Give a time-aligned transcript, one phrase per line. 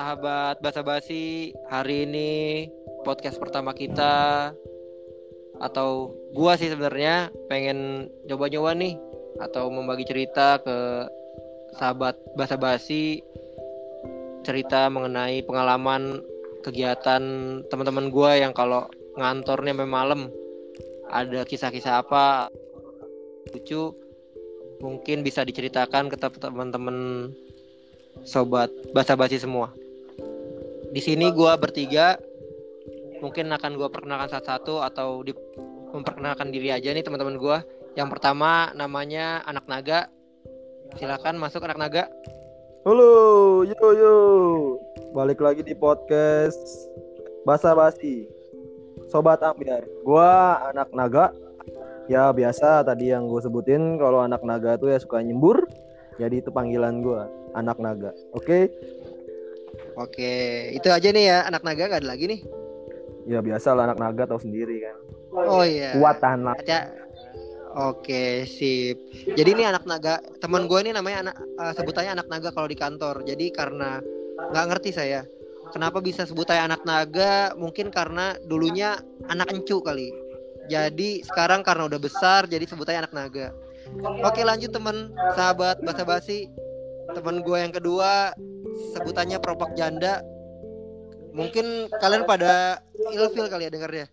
[0.00, 1.52] sahabat basa-basi.
[1.68, 2.64] Hari ini
[3.04, 4.48] podcast pertama kita
[5.60, 8.96] atau gua sih sebenarnya pengen coba-coba nih
[9.44, 11.04] atau membagi cerita ke
[11.76, 13.20] sahabat basa-basi
[14.40, 16.24] cerita mengenai pengalaman
[16.64, 17.20] kegiatan
[17.68, 18.88] teman-teman gua yang kalau
[19.20, 20.32] ngantornya sampai malam
[21.12, 22.48] ada kisah-kisah apa
[23.52, 23.92] lucu
[24.80, 27.28] mungkin bisa diceritakan ke teman-teman
[28.24, 29.76] sobat basa-basi semua.
[30.90, 32.18] Di sini gue bertiga,
[33.22, 35.30] mungkin akan gue perkenalkan satu-satu atau di,
[35.94, 37.58] memperkenalkan diri aja nih teman-teman gue.
[37.94, 40.10] Yang pertama namanya Anak Naga.
[40.98, 42.04] Silakan masuk Anak Naga.
[42.82, 44.16] Halo, yo yo.
[45.14, 46.58] Balik lagi di podcast
[47.46, 48.26] basa-basi.
[49.06, 49.86] Sobat Ambiar.
[50.02, 51.30] Gua Anak Naga.
[52.10, 55.70] Ya biasa tadi yang gue sebutin kalau anak naga tuh ya suka nyembur.
[56.18, 57.22] Jadi itu panggilan gue
[57.54, 58.10] anak naga.
[58.34, 58.42] Oke?
[58.42, 58.62] Okay?
[60.00, 60.32] Oke,
[60.72, 62.40] itu aja nih ya anak naga gak ada lagi nih.
[63.28, 64.96] Ya biasa lah anak naga tahu sendiri kan.
[65.36, 65.92] Oh iya.
[65.92, 66.56] Kuat tahan lah.
[67.70, 68.98] Oke, sip.
[69.36, 72.74] Jadi ini anak naga, teman gue ini namanya anak uh, sebutannya anak naga kalau di
[72.74, 73.22] kantor.
[73.22, 74.02] Jadi karena
[74.50, 75.22] nggak ngerti saya,
[75.70, 77.54] kenapa bisa sebutannya anak naga?
[77.54, 78.98] Mungkin karena dulunya
[79.30, 80.10] anak encu kali.
[80.66, 83.46] Jadi sekarang karena udah besar, jadi sebutannya anak naga.
[84.26, 86.50] Oke lanjut teman, sahabat basa-basi
[87.14, 88.34] teman gue yang kedua
[88.96, 90.24] sebutannya propak janda.
[91.30, 92.82] Mungkin kalian pada
[93.14, 94.06] ilfil kali ya dengarnya.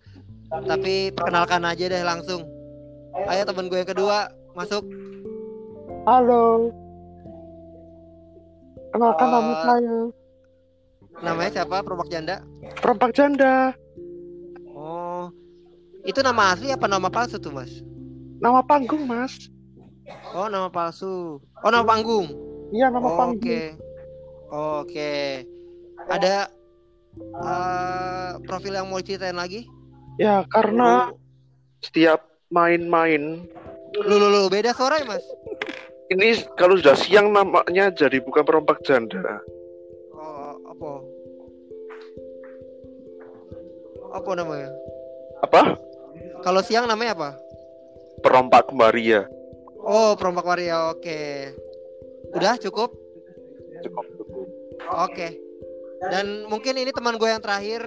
[0.48, 2.46] Tapi perkenalkan aja deh langsung.
[3.28, 4.86] Ayo teman gue yang kedua masuk.
[6.08, 6.72] Halo.
[8.94, 9.98] Kenalkan uh, nama eh, saya.
[11.20, 11.84] namanya siapa?
[11.84, 12.46] Propak janda?
[12.80, 13.74] Propak janda.
[14.72, 15.34] Oh.
[16.08, 17.84] Itu nama asli apa nama palsu tuh mas?
[18.40, 19.50] Nama panggung mas.
[20.32, 21.42] Oh nama palsu.
[21.42, 22.32] Oh nama panggung?
[22.72, 23.36] Iya nama Oke.
[23.42, 23.66] Okay.
[24.48, 24.92] Oke.
[24.92, 25.26] Okay.
[26.08, 26.48] Ada
[27.36, 29.68] uh, profil yang mau ceritain lagi?
[30.18, 31.12] Ya karena
[31.84, 33.44] setiap main-main.
[33.98, 35.24] Lu, lu lu beda suara ya mas?
[36.08, 39.44] Ini kalau sudah siang namanya jadi bukan perompak janda.
[40.16, 40.92] Oh apa?
[44.16, 44.70] Apa namanya?
[45.44, 45.62] Apa?
[46.42, 47.30] Kalau siang namanya apa?
[48.24, 49.28] Perompak Maria.
[49.84, 50.90] Oh, perompak Maria.
[50.90, 51.04] Oke.
[51.04, 51.32] Okay.
[52.34, 52.92] Udah cukup?
[53.86, 54.06] Cukup,
[54.94, 55.36] Oke.
[56.14, 57.82] Dan mungkin ini teman gue yang terakhir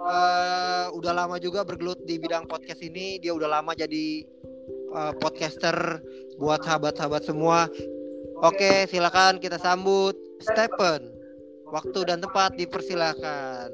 [0.00, 3.18] uh, udah lama juga bergelut di bidang podcast ini.
[3.18, 4.24] Dia udah lama jadi
[4.94, 6.00] uh, podcaster
[6.38, 7.66] buat sahabat-sahabat semua.
[8.42, 11.10] Oke, silakan kita sambut Stephen.
[11.72, 13.72] Waktu dan tempat dipersilakan.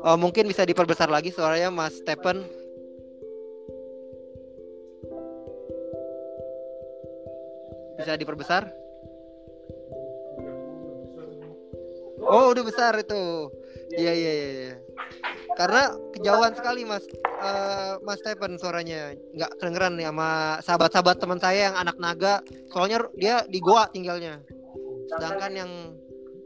[0.00, 2.59] Oh, mungkin bisa diperbesar lagi suaranya Mas Stephen.
[8.00, 8.64] Bisa diperbesar?
[12.24, 13.52] Oh, udah besar itu.
[13.92, 14.50] Iya, iya, iya.
[14.56, 14.74] iya.
[15.58, 17.04] Karena kejauhan sekali Mas
[17.44, 19.12] uh, Mas Stephen suaranya.
[19.36, 20.30] Nggak kedengeran nih sama
[20.64, 22.40] sahabat-sahabat teman saya yang anak naga.
[22.72, 24.40] Soalnya dia di goa tinggalnya.
[25.12, 25.70] Sedangkan yang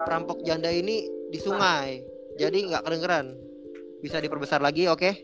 [0.02, 2.02] perampok janda ini di sungai.
[2.34, 3.44] Jadi nggak kedengeran
[4.02, 5.14] bisa diperbesar lagi oke okay?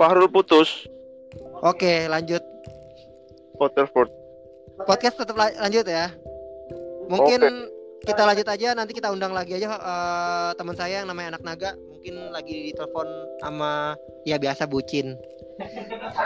[0.00, 0.88] Fahrul putus
[1.62, 2.42] oke lanjut.
[3.56, 4.26] Waterford
[4.84, 6.12] podcast tetap lanjut ya.
[7.08, 8.04] Mungkin okay.
[8.04, 11.70] kita lanjut aja nanti kita undang lagi aja uh, teman saya yang namanya anak naga.
[11.78, 13.08] Mungkin lagi telepon
[13.40, 13.96] sama
[14.28, 15.16] ya biasa bucin.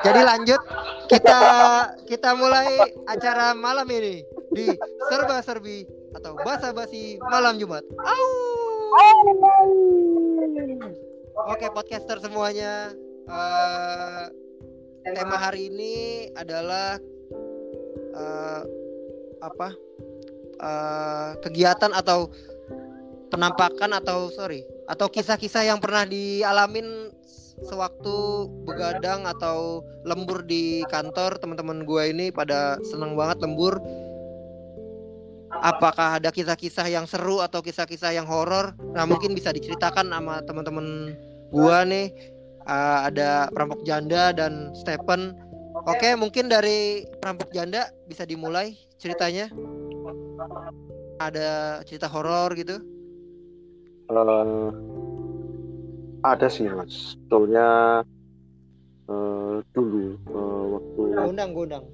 [0.03, 0.59] Jadi lanjut
[1.07, 1.39] kita
[2.11, 2.67] kita mulai
[3.07, 4.67] acara malam ini di
[5.07, 5.87] serba serbi
[6.19, 7.87] atau basa basi malam Jumat.
[11.47, 12.91] Oke podcaster semuanya,
[13.31, 14.27] uh,
[15.05, 15.95] tema hari ini
[16.37, 17.01] adalah
[18.15, 18.63] uh,
[19.41, 19.69] apa?
[20.61, 22.29] Uh, kegiatan atau
[23.33, 27.09] penampakan atau sorry atau kisah-kisah yang pernah dialamin
[27.65, 31.41] sewaktu begadang atau lembur di kantor.
[31.41, 33.81] Teman-teman gue ini pada seneng banget lembur.
[35.51, 38.77] Apakah ada kisah-kisah yang seru atau kisah-kisah yang horor?
[38.95, 41.17] Nah mungkin bisa diceritakan sama teman-teman
[41.51, 42.15] gua nih
[42.67, 45.37] uh, ada perampok janda dan Stephen.
[45.87, 46.13] Oke.
[46.19, 49.49] Mungkin dari perampok janda bisa dimulai ceritanya.
[51.21, 52.81] Ada cerita horor gitu.
[54.11, 54.73] Uh,
[56.27, 57.15] ada sih mas.
[57.15, 58.01] Sebetulnya
[59.09, 61.85] uh, dulu uh, waktu undang undang.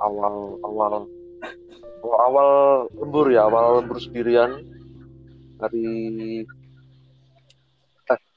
[0.00, 1.04] awal awal
[2.00, 2.48] awal
[2.96, 4.64] lembur ya awal lembur sendirian.
[5.60, 5.84] Hari
[6.40, 6.59] eh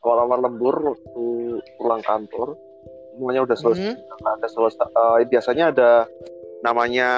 [0.03, 1.23] awal-awal lembur waktu
[1.75, 2.59] pulang kantor
[3.13, 4.27] semuanya udah selesai Hmm.
[4.29, 5.91] ada selesai eh, biasanya ada
[6.61, 7.09] namanya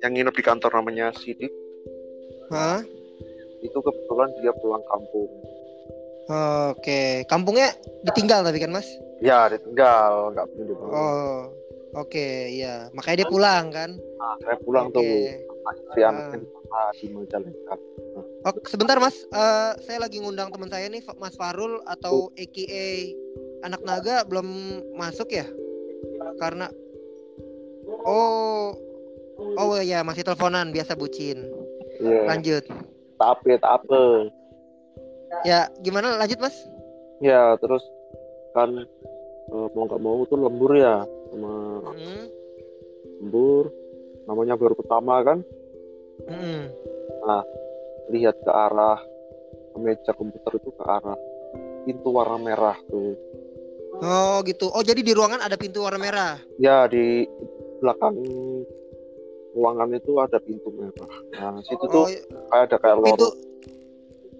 [0.00, 1.52] yang nginep di kantor namanya Sidik
[2.48, 2.80] Hah?
[3.60, 5.30] itu kebetulan dia pulang kampung
[6.72, 7.74] Oke, kampungnya
[8.06, 8.86] ditinggal tapi kan mas?
[9.18, 10.74] ya ditinggal nggak punya di.
[10.78, 11.50] Oh,
[11.94, 12.86] oke, iya.
[12.94, 13.90] Makanya dia pulang kan?
[13.92, 14.96] Nah, saya pulang Oke.
[14.96, 15.02] tuh
[15.74, 16.90] istri Ah.
[16.94, 17.74] di Majalengka
[18.42, 23.14] Oh, sebentar mas, Eh, saya lagi ngundang teman saya nih, Mas Farul atau AKA
[23.62, 24.46] anak naga belum
[24.92, 25.46] masuk ya?
[26.36, 26.66] Karena
[28.02, 28.74] oh
[29.56, 31.38] oh ya masih teleponan biasa bucin.
[31.98, 32.66] iya Lanjut.
[33.14, 34.00] tak apa tak apa
[35.42, 36.56] Ya gimana lanjut mas?
[37.18, 37.82] ya terus
[38.50, 38.74] kan
[39.46, 41.52] eh, mau nggak mau tuh lembur ya sama
[41.88, 42.26] Hmm.
[43.20, 43.70] lembur
[44.26, 45.38] namanya baru pertama kan
[46.26, 46.66] Hmm.
[48.08, 48.98] Lihat ke arah
[49.74, 51.16] meja komputer itu ke arah
[51.82, 53.14] pintu warna merah tuh
[53.94, 54.66] Oh gitu.
[54.66, 56.34] Oh jadi di ruangan ada pintu warna merah.
[56.56, 57.22] ya di
[57.78, 58.16] belakang
[59.52, 62.08] ruangan itu ada pintu merah nah situ tuh Oh
[62.48, 63.36] kayak ada kayak pintu lorong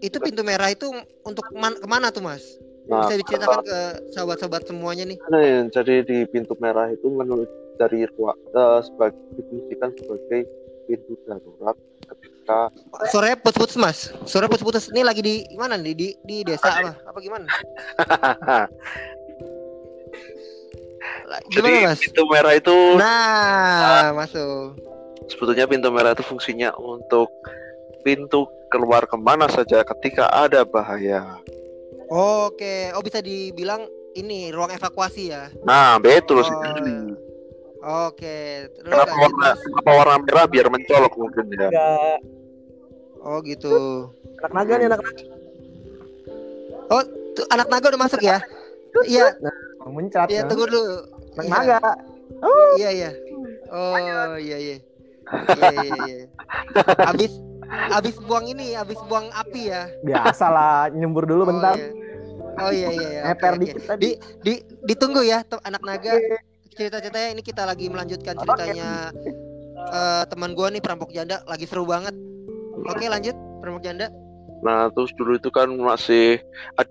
[0.02, 0.88] itu pintu merah itu
[1.22, 2.42] untuk man- ke mana tuh mas?
[2.90, 3.78] nah Bisa diceritakan ke
[4.10, 5.14] sahabat-sahabat semuanya nih.
[5.30, 7.46] Nah, jadi di pintu merah itu menurut
[7.78, 10.42] dari ruang eh, sebagai difungsikan sebagai
[10.90, 12.41] pintu darurat ketika
[13.08, 13.98] Suaranya putus-putus mas.
[14.24, 14.90] Suara putus-putus.
[14.90, 15.94] Ini lagi di mana nih?
[15.94, 16.92] Di di desa apa?
[17.06, 17.46] Apa gimana?
[21.26, 21.98] Lah, jadi Gimana mas?
[21.98, 24.76] pintu merah itu Nah, masuk.
[25.26, 27.30] sebetulnya pintu merah itu fungsinya untuk
[28.02, 31.38] pintu keluar ke mana saja ketika ada bahaya.
[32.08, 32.92] Oke.
[32.92, 35.48] Oh bisa dibilang ini ruang evakuasi ya?
[35.62, 37.16] Nah, betul Oh, sekali.
[37.82, 38.70] Oke.
[38.78, 41.68] Terus Kenapa lanjut, warna, kenapa warna merah biar mencolok mungkin ya?
[41.68, 42.18] Enggak.
[43.22, 43.74] Oh gitu.
[44.42, 45.22] Anak naga nih anak naga.
[47.32, 48.38] Tuh, anak naga udah masuk ya?
[49.08, 49.34] Iya.
[49.82, 50.28] Bang Mencat.
[50.30, 50.48] Iya ya.
[50.48, 50.94] tunggu dulu.
[51.34, 51.50] Anak Iya.
[51.50, 51.78] naga.
[52.78, 53.10] Iya iya.
[53.72, 54.56] Oh iya iya.
[54.58, 54.78] Iya
[55.58, 56.26] iya iya.
[57.08, 57.32] Abis
[57.72, 59.88] abis buang ini, abis buang api ya.
[60.04, 61.74] Biasalah nyembur dulu bentar.
[62.60, 62.86] Oh iya.
[62.88, 63.20] Oh iya iya.
[63.32, 63.52] iya.
[63.58, 64.00] Dikit tadi.
[64.04, 64.10] Di
[64.44, 64.54] di
[64.86, 66.14] ditunggu ya anak naga.
[66.72, 69.12] Cerita-ceritanya ini kita lagi melanjutkan ceritanya
[69.92, 72.16] eh, teman gua nih perampok janda lagi seru banget.
[72.88, 74.08] Oke lanjut perampok janda.
[74.62, 76.38] Nah, terus dulu itu kan masih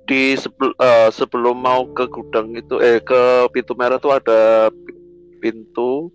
[0.06, 5.00] di sebel- eh, sebelum mau ke gudang itu eh ke pintu merah tuh ada pi-
[5.40, 6.12] pintu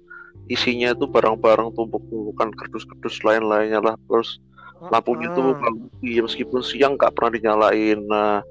[0.46, 3.96] isinya itu barang-barang tumpuk-tumpukan kardus-kardus lain-lainnya lah.
[4.06, 4.38] Terus
[4.92, 5.72] lampunya tuh Ah.
[5.72, 7.98] mati meskipun siang nggak pernah dinyalain.
[8.06, 8.44] Nah,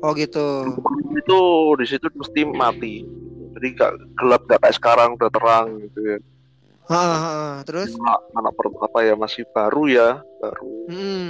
[0.00, 0.64] Oh gitu.
[1.12, 1.40] itu
[1.82, 2.94] di situ mesti mati.
[3.56, 6.18] Jadi nggak gelap nggak kayak sekarang udah terang gitu ya.
[6.86, 7.34] Ha, ha, ha.
[7.64, 7.90] Terus?
[7.96, 10.08] Anak, anak per- apa ya masih baru ya,
[10.38, 10.76] baru.
[10.92, 11.28] Hmm.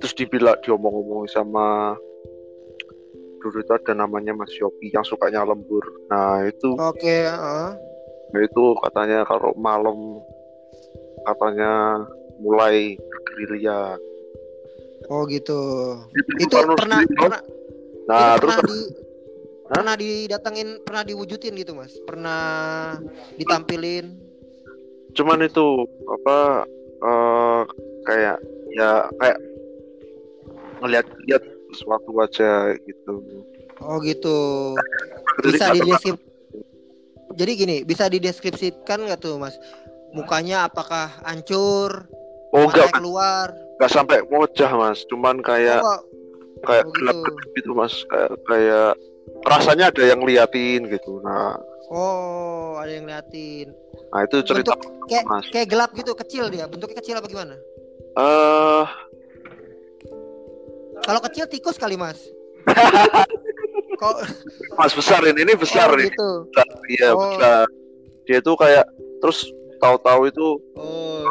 [0.00, 1.98] Terus dibilang diomong-omong sama
[3.42, 5.82] dulu itu ada namanya Mas Yopi yang sukanya lembur.
[6.10, 7.30] Nah itu Oke.
[7.30, 7.68] heeh.
[8.34, 10.18] nah, itu katanya kalau malam
[11.26, 12.02] katanya
[12.42, 13.98] mulai bergerilya.
[15.06, 15.60] Oh gitu.
[16.10, 17.40] Itu, Itu pernah pernah
[18.06, 19.05] Nah itu terus pernah di
[19.66, 22.40] pernah didatengin, pernah diwujudin gitu mas, pernah
[23.36, 24.14] ditampilin.
[25.16, 26.68] cuman itu apa
[27.00, 27.62] eh,
[28.04, 28.36] kayak
[28.76, 29.38] ya kayak
[30.84, 31.40] ngeliat lihat
[31.72, 33.24] suatu wajah gitu.
[33.80, 34.72] Oh gitu.
[35.40, 36.18] Bisa nggak dideskrip.
[37.36, 39.56] Jadi gini, bisa dideskripsikan nggak tuh mas?
[40.12, 42.08] Mukanya apakah hancur,
[42.56, 43.52] Oh enggak keluar?
[43.76, 46.00] enggak sampai wajah mas, cuman kayak Oh,
[46.64, 47.32] kayak oh, gelap gitu.
[47.56, 48.92] gitu mas, kayak kayak
[49.46, 51.22] rasanya ada yang liatin gitu.
[51.22, 51.54] Nah,
[51.90, 53.70] oh, ada yang liatin.
[54.14, 55.44] nah itu cerita Bentuk kayak mas.
[55.50, 56.64] kayak gelap gitu, kecil dia.
[56.66, 57.54] Bentuknya kecil apa gimana?
[58.16, 58.84] Eh,
[61.04, 62.18] Kalau kecil tikus kali mas.
[64.00, 64.16] Kok
[64.76, 66.30] mas besar ini, ini besar oh, ini, gitu.
[66.50, 67.20] besar, iya Oh.
[67.22, 67.64] besar.
[68.26, 68.84] Dia tuh kayak
[69.22, 69.46] terus
[69.78, 71.22] tahu-tahu itu Oh.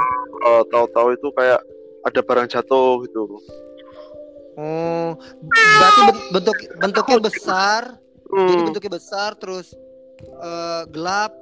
[0.45, 1.59] eh, tahu-tahu itu kayak
[2.05, 3.23] ada barang jatuh gitu.
[4.55, 5.19] Oh,
[5.75, 7.81] berarti ben- bentuk bentuknya besar,
[8.25, 8.65] jadi Hmm.
[8.65, 9.75] bentuknya besar terus
[10.17, 11.35] eh, gelap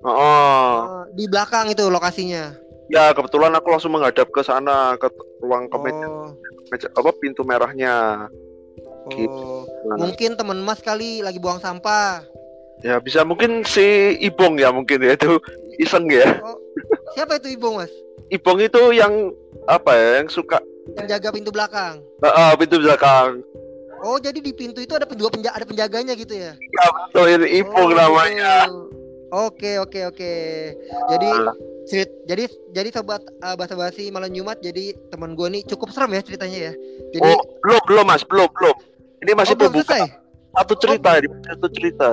[0.00, 1.02] Oh.
[1.02, 2.54] eh, di belakang itu lokasinya.
[2.88, 6.30] Ya kebetulan aku langsung menghadap ke sana ke ruang ke Oh,
[6.70, 8.30] meja- apa pintu merahnya.
[9.08, 9.66] oh.
[9.88, 12.22] Nah, mungkin teman Mas kali lagi buang sampah.
[12.78, 13.82] ya bisa mungkin si
[14.22, 15.42] Ibong ya mungkin ya itu
[15.76, 16.38] iseng ya.
[17.12, 17.90] Siapa itu ibu Mas?
[18.30, 19.34] Ibong itu yang
[19.66, 20.62] apa ya yang suka
[20.94, 21.94] Yang jaga pintu belakang.
[22.18, 23.42] eh, eh, pintu belakang.
[23.98, 26.54] Oh, jadi di pintu itu ada dua penja ada penjaganya gitu ya?
[26.54, 28.70] Ya betul ini Ibong Oh, namanya.
[29.28, 30.34] Oke, oke, oke.
[31.10, 31.28] Jadi
[31.84, 36.14] cerit, jadi jadi sobat uh, bahasa basi malam Jumat jadi teman gue nih cukup serem
[36.14, 36.72] ya ceritanya ya.
[37.10, 38.76] Jadi Oh belum belum mas belum belum.
[39.18, 40.06] Ini masih Oh, belum selesai.
[40.54, 42.10] satu cerita, ini satu cerita.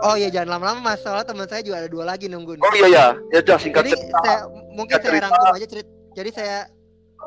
[0.00, 1.04] Oh iya jangan lama-lama mas.
[1.04, 2.56] Soalnya teman saya juga ada dua lagi nunggu.
[2.56, 2.64] nih.
[2.64, 4.18] Oh iya ya, ya udah singkat Jadi cerita.
[4.24, 4.38] saya
[4.72, 5.26] mungkin Singkat saya cerita.
[5.28, 5.90] rangkum aja cerita.
[6.10, 6.56] Jadi saya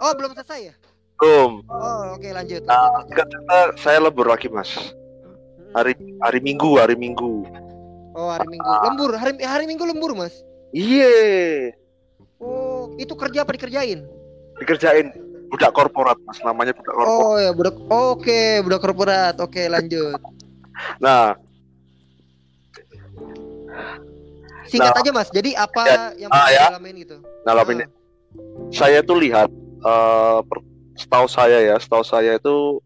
[0.04, 0.74] Oh belum selesai ya?
[1.16, 1.64] Belum.
[1.72, 2.60] Oh oke lanjut.
[2.68, 3.08] Nah, lanjut, lanjut.
[3.08, 4.68] singkat cerita saya lembur lagi mas.
[4.76, 5.36] Hmm.
[5.72, 7.48] Hari hari Minggu, hari Minggu.
[8.12, 8.68] Oh hari Minggu.
[8.84, 9.12] Lembur.
[9.16, 10.36] Hari hari Minggu lembur mas.
[10.76, 11.72] Iya,
[12.44, 14.04] Oh itu kerja apa dikerjain?
[14.60, 15.14] dikerjain
[15.54, 17.24] budak korporat mas, namanya budak korporat.
[17.24, 17.76] Oh ya budak.
[17.88, 19.36] Oke budak korporat.
[19.40, 20.20] Oke lanjut.
[20.98, 21.38] Nah,
[24.68, 25.02] Singkat Nah.
[25.06, 25.30] aja mas.
[25.30, 26.68] Jadi apa yang Ah, ya.
[26.82, 27.22] gitu?
[27.46, 27.86] nah ini
[28.74, 32.80] saya tuh lihat, eh per- setahu saya ya, setahu saya itu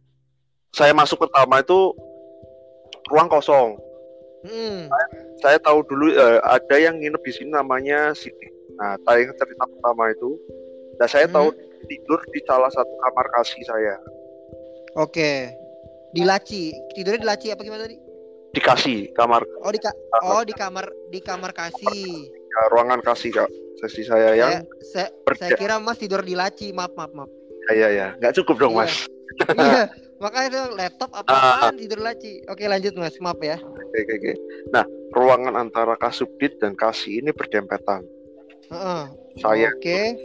[0.72, 1.92] saya masuk pertama itu
[3.08, 3.76] ruang kosong.
[4.44, 4.88] Hmm.
[5.38, 8.48] Saya tahu dulu eh, ada yang nginep di sini namanya Siti.
[8.78, 10.38] Nah, tayang cerita pertama itu,
[10.98, 11.34] nah saya Hmm.
[11.34, 11.48] tahu
[11.88, 13.96] tidur di salah satu kamar kasih saya.
[14.96, 15.50] Oke.
[16.14, 16.74] Di laci.
[16.94, 17.98] Tidurnya di laci apa gimana tadi?
[18.54, 19.92] Dikasih kamar Oh di ka
[20.24, 22.10] Oh di kamar di kamar kasih.
[22.32, 26.70] ya, ruangan kasih kak sesi saya yang Saya, saya, saya kira Mas tidur di laci.
[26.72, 27.30] Maaf maaf maaf.
[27.68, 28.80] ya ya nggak cukup dong Iya.
[28.80, 28.94] mas.
[29.60, 29.84] iya.
[30.18, 32.42] Makanya itu laptop apa apaan tidur laci.
[32.48, 33.14] Oke lanjut Mas.
[33.20, 33.60] Maaf ya.
[33.60, 34.32] Oke oke oke.
[34.74, 38.02] Nah ruangan antara kasubdit dan kasih ini berdempetan.
[38.72, 39.04] Heeh.
[39.38, 40.18] Saya Oke.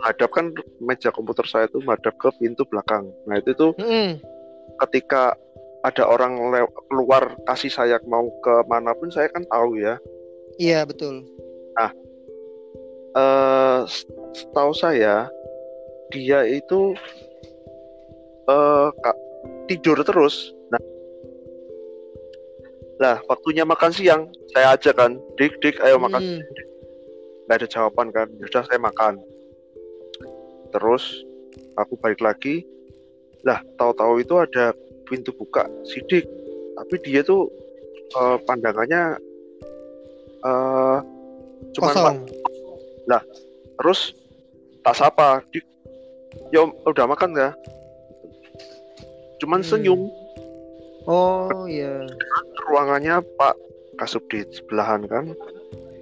[0.00, 3.04] menghadapkan meja komputer saya itu menghadap ke pintu belakang.
[3.28, 4.18] Nah itu tuh Mm-mm.
[4.86, 5.36] ketika
[5.84, 6.40] ada orang
[6.88, 10.00] keluar kasih saya mau ke mana pun saya kan tahu ya.
[10.56, 11.26] Iya betul.
[13.14, 13.80] Eh
[14.34, 15.30] setahu saya
[16.10, 16.98] dia itu
[18.98, 19.20] ka-
[19.70, 20.50] tidur terus.
[20.68, 20.82] Nah,
[22.98, 26.22] lah waktunya makan siang saya ajak kan, dik dik ayo makan.
[26.22, 26.40] Mm.
[27.46, 29.14] Nggak ada jawaban kan, ya udah saya makan.
[30.74, 31.22] Terus
[31.78, 32.66] aku balik lagi,
[33.46, 34.74] lah tahu-tahu itu ada
[35.06, 36.26] pintu buka sidik,
[36.74, 37.46] tapi dia tuh
[38.14, 39.18] eh, pandangannya
[40.44, 40.98] eh
[41.74, 42.18] cuman Kosong.
[43.74, 44.14] Terus
[44.80, 45.64] tak sapa dik
[46.50, 47.50] ya udah makan ya
[49.38, 49.68] cuman Hmm.
[49.68, 50.00] senyum
[51.04, 52.00] Oh iya.
[52.64, 53.54] ruangannya Pak
[54.00, 55.36] Kasubdit sebelahan kan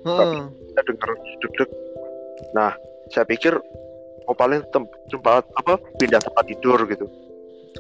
[0.07, 0.47] Heeh.
[0.47, 1.11] kita dengar
[1.43, 1.71] deg-deg
[2.55, 2.71] nah
[3.11, 3.59] saya pikir
[4.25, 7.07] oh paling tem- tempat apa pindah tempat tidur gitu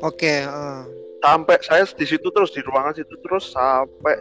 [0.02, 0.42] Oke.
[0.42, 0.80] heeh.
[1.22, 4.18] sampai saya di situ terus di ruangan situ terus sampai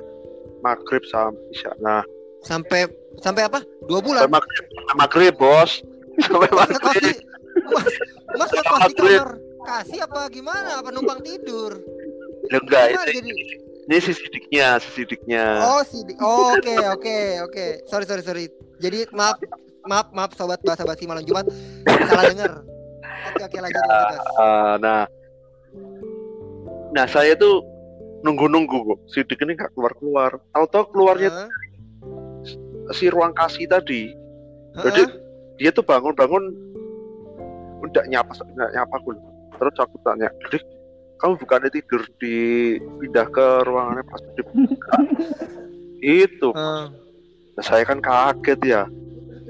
[0.61, 2.05] maghrib sampai isya nah
[2.41, 2.85] Sampai
[3.19, 3.59] sampai apa?
[3.89, 4.23] Dua bulan.
[4.25, 4.65] sampai maghrib,
[4.95, 5.71] maghrib bos
[6.23, 7.13] sampai Mas ngekos maghrib di
[7.71, 7.87] Mas,
[8.39, 9.19] mas ngekos di Maghrib.
[9.19, 10.69] kamar kasih apa gimana?
[10.81, 11.77] Apa numpang tidur?
[12.49, 13.31] Ya, enggak ini, jadi?
[13.87, 17.65] ini sisidiknya sisidiknya Oh, si oh, Oke, oke, oke.
[17.87, 18.45] Sorry, sorry, sorry.
[18.81, 19.37] Jadi maaf,
[19.85, 21.45] maaf, maaf sobat bahasa basi malam Jumat
[21.85, 22.51] salah dengar.
[23.31, 24.17] Oke, oke lanjut lanjut.
[24.17, 24.25] Mas.
[24.41, 25.01] Ah, nah,
[26.91, 27.61] nah saya tuh
[28.25, 28.99] nunggu-nunggu kok.
[29.13, 30.41] Sidik ini nggak keluar-keluar.
[30.57, 31.49] Tahu-tahu keluarnya Heeh,
[32.95, 34.11] si ruang kasih tadi.
[34.75, 34.83] heeh.
[34.85, 35.01] Jadi
[35.61, 36.43] dia tuh bangun-bangun
[37.85, 39.15] udah nyapa nyapa aku.
[39.61, 40.63] Terus aku tanya, "Dik,
[41.21, 42.35] kamu bukannya tidur di
[42.97, 44.41] pindah ke ruangannya pas di
[46.25, 46.85] itu Heeh.
[47.53, 48.83] nah, saya kan kaget ya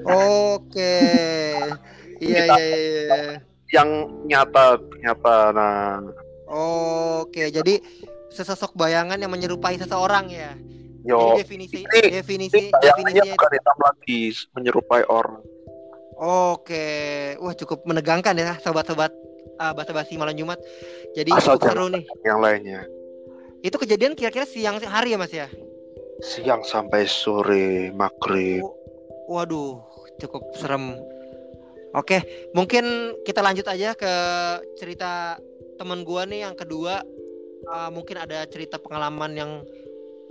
[0.04, 0.92] Oke.
[2.22, 3.34] Iya, iya, iya, iya.
[3.74, 3.88] yang
[4.30, 5.98] nyata nyata nah
[6.52, 7.80] Oke, jadi
[8.30, 10.54] sesosok bayangan yang menyerupai seseorang ya.
[11.02, 14.20] Yo Jadi definisi Ini- definisi ini definisinya bukan hitam lagi
[14.54, 15.42] menyerupai orang
[16.22, 16.86] Oke,
[17.42, 19.10] wah cukup menegangkan ya sobat-sobat
[19.58, 20.54] uh, bahasa basi malam Jumat.
[21.18, 22.04] Jadi Asal cukup seru nih.
[22.22, 22.86] yang lainnya
[23.58, 25.50] Itu kejadian kira-kira siang hari ya Mas ya?
[26.22, 28.62] siang sampai sore maghrib
[29.26, 29.82] Waduh,
[30.22, 30.94] cukup serem.
[31.92, 32.22] Oke,
[32.54, 34.12] mungkin kita lanjut aja ke
[34.78, 35.38] cerita
[35.76, 37.02] teman gua nih yang kedua.
[37.66, 39.50] Uh, mungkin ada cerita pengalaman yang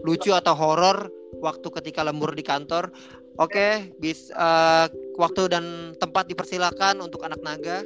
[0.01, 1.11] lucu atau horor
[1.43, 2.91] waktu ketika lembur di kantor.
[3.39, 7.83] Oke, bis uh, waktu dan tempat dipersilakan untuk anak naga.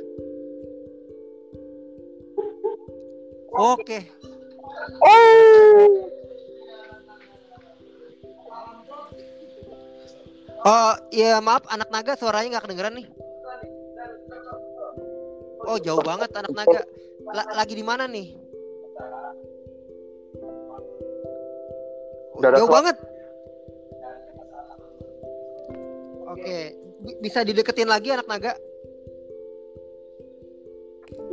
[3.56, 4.04] Oke,
[10.66, 13.08] Oh iya maaf anak naga suaranya nggak kedengeran nih.
[15.70, 16.82] Oh jauh banget anak naga.
[17.30, 18.45] La- lagi di mana nih?
[22.36, 22.96] Udah jauh banget.
[26.36, 26.58] Oke,
[27.04, 28.54] bi- bisa dideketin lagi anak naga?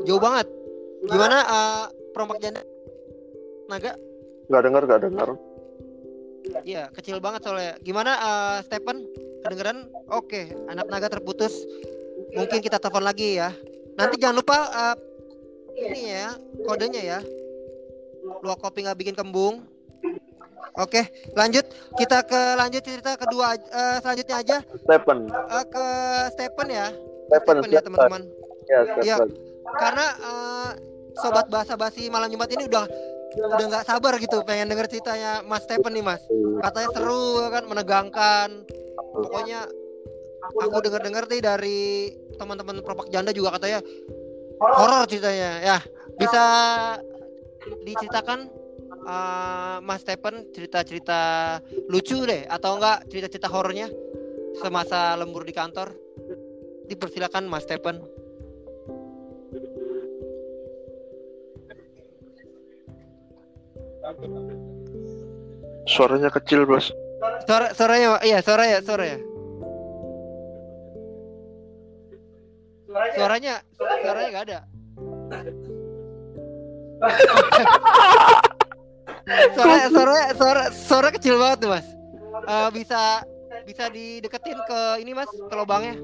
[0.07, 0.47] Jauh banget.
[1.07, 2.63] Gimana eh, perompak janda
[3.67, 3.99] naga?
[4.51, 5.29] nggak dengar nggak dengar
[6.67, 7.75] Iya, kecil banget soalnya.
[7.83, 9.07] Gimana eh, Stephen?
[9.43, 9.91] Kedengeran?
[10.15, 11.67] Oke, anak naga terputus.
[12.33, 13.51] Mungkin kita telepon lagi ya.
[13.99, 14.97] Nanti jangan lupa eh,
[15.83, 16.31] ini ya,
[16.63, 17.19] kodenya ya.
[18.43, 19.67] Luak kopi nggak bikin kembung.
[20.73, 25.29] Oke, lanjut kita ke lanjut cerita kedua eh, selanjutnya aja Stephen.
[25.29, 25.85] eh, ke
[26.33, 26.87] Stephen ya.
[27.29, 28.23] Stephen, Stephen ya teman-teman.
[28.65, 29.17] Ya, Iya.
[29.21, 29.29] Stephen.
[29.75, 30.71] Karena eh,
[31.15, 32.89] sobat bahasa basi malam Jumat ini udah
[33.33, 36.25] udah nggak sabar gitu pengen denger ceritanya Mas Stephen nih Mas.
[36.63, 38.49] Katanya seru kan, menegangkan.
[39.13, 39.69] Pokoknya
[40.57, 41.81] aku denger-denger nih dari
[42.37, 43.85] teman-teman propak janda juga katanya
[44.59, 45.61] horor ceritanya.
[45.61, 45.79] Ya,
[46.17, 46.45] bisa
[47.83, 48.49] diceritakan
[49.03, 51.21] eh, Mas Stephen cerita-cerita
[51.91, 53.91] lucu deh atau enggak cerita-cerita horornya
[54.59, 55.95] semasa lembur di kantor?
[56.87, 58.03] Dipersilakan Mas Stephen.
[65.87, 66.91] Suaranya kecil, Bos.
[67.47, 69.19] Suara suaranya iya suara ya suara ya.
[73.15, 74.59] Suaranya suaranya nggak ada.
[79.55, 81.87] suara suara suara suara kecil banget tuh mas.
[82.43, 83.23] Eh, bisa
[83.63, 85.95] bisa dideketin ke ini mas ke lubangnya.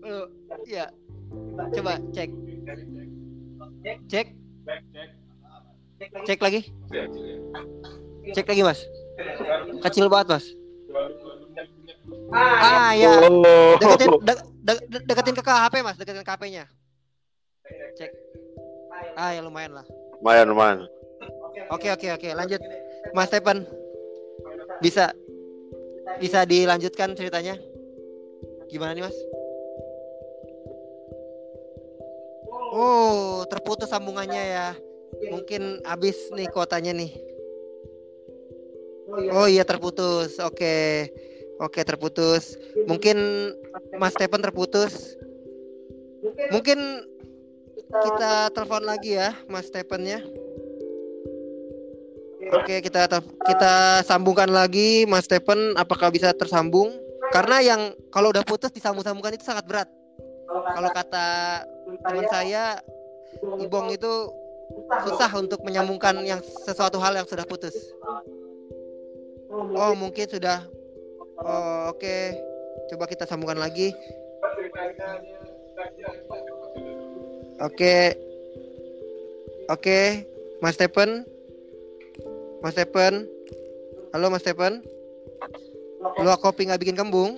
[0.00, 0.26] Eh,
[0.66, 0.86] Iya.
[1.72, 2.30] Coba cek.
[4.06, 4.26] Cek.
[6.24, 6.60] Cek lagi.
[8.32, 8.80] Cek lagi mas.
[9.82, 10.46] Kecil banget mas.
[12.32, 13.12] Ah ya.
[13.80, 15.96] Deketin de- de- de- deketin ke HP mas.
[15.96, 16.64] Deketin ke HP-nya.
[17.96, 18.10] Cek.
[19.18, 19.86] Ah ya lumayan lah.
[20.20, 20.78] Lumayan, lumayan.
[21.74, 22.60] Oke oke oke lanjut.
[23.12, 23.66] Mas Stephen
[24.80, 25.12] bisa
[26.18, 27.58] bisa dilanjutkan ceritanya.
[28.68, 29.16] Gimana nih mas?
[32.74, 34.68] Oh terputus sambungannya ya.
[35.32, 37.10] Mungkin habis nih kuotanya nih.
[39.32, 40.36] Oh iya terputus.
[40.38, 41.08] Oke.
[41.58, 42.54] Oke terputus.
[42.86, 43.18] Mungkin
[43.98, 45.18] Mas Stephen terputus.
[46.54, 46.78] Mungkin
[47.88, 50.20] kita telepon lagi ya Mas Stephen ya.
[52.48, 53.08] Oke, kita
[53.44, 56.92] kita sambungkan lagi Mas Stephen apakah bisa tersambung?
[57.28, 59.88] Karena yang kalau udah putus disambung-sambungkan itu sangat berat.
[60.48, 61.28] Kalau kata
[62.08, 62.80] teman saya
[63.44, 64.12] Ibong itu
[65.04, 67.74] susah untuk menyambungkan yang sesuatu hal yang sudah putus.
[69.52, 70.64] Oh, mungkin sudah.
[71.40, 72.16] Oh, oke.
[72.92, 73.92] Coba kita sambungkan lagi.
[77.58, 78.14] Oke.
[79.68, 80.24] Oke,
[80.62, 81.26] Mas Stephen.
[82.62, 83.26] Mas Stephen.
[84.14, 84.80] Halo Mas Stephen.
[86.22, 87.36] Lu kopi nggak bikin kembung?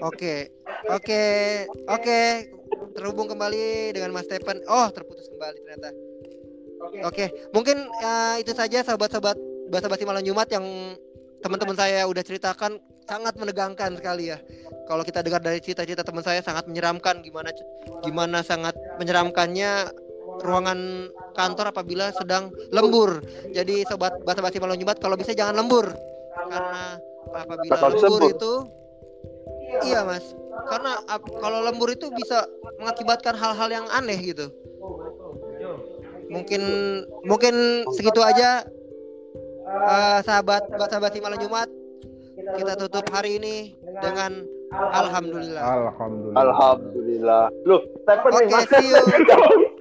[0.00, 0.50] Oke.
[0.88, 1.22] Oke.
[1.86, 2.20] Oke.
[2.96, 4.64] Terhubung kembali dengan Mas Stephen.
[4.66, 5.92] Oh, terputus kembali ternyata.
[7.04, 9.36] Oke, mungkin eh, itu saja sahabat-sahabat
[9.68, 10.64] bahasa basi malam Jumat yang
[11.46, 14.42] teman-teman saya udah ceritakan sangat menegangkan sekali ya.
[14.90, 17.54] Kalau kita dengar dari cerita-cerita teman saya sangat menyeramkan gimana
[18.02, 19.94] gimana sangat menyeramkannya
[20.42, 21.06] ruangan
[21.38, 23.22] kantor apabila sedang lembur.
[23.54, 25.94] Jadi sobat bahasa basi malam Jumat kalau bisa jangan lembur
[26.50, 26.98] karena
[27.30, 28.52] apabila Bakal lembur itu
[29.86, 30.26] iya mas
[30.66, 32.42] karena ap- kalau lembur itu bisa
[32.82, 34.50] mengakibatkan hal-hal yang aneh gitu.
[36.26, 36.62] Mungkin
[37.22, 38.66] mungkin segitu aja
[39.76, 41.68] eh, sahabat bahasa basi malam Jumat
[42.36, 43.56] kita tutup hari ini
[44.00, 45.62] dengan alhamdulillah.
[45.64, 46.36] Alhamdulillah.
[46.36, 47.44] Alhamdulillah.
[47.64, 49.72] Loh, Stephen nih, see you.